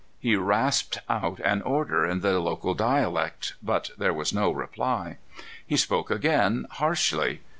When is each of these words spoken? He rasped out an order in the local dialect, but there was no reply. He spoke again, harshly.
He 0.19 0.35
rasped 0.35 0.97
out 1.07 1.39
an 1.41 1.61
order 1.61 2.07
in 2.07 2.21
the 2.21 2.39
local 2.39 2.73
dialect, 2.73 3.53
but 3.61 3.91
there 3.99 4.15
was 4.15 4.33
no 4.33 4.49
reply. 4.49 5.17
He 5.63 5.77
spoke 5.77 6.09
again, 6.09 6.65
harshly. 6.71 7.41